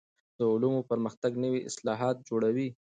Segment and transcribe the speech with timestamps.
[0.37, 2.67] د علومو پرمختګ نوي اصطلاحات جوړوي.